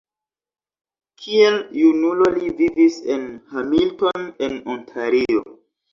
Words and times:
Kiel 1.25 1.57
junulo 1.81 2.31
li 2.37 2.49
vivis 2.61 2.97
en 3.17 3.27
Hamilton 3.53 4.29
en 4.49 4.59
Ontario. 4.79 5.45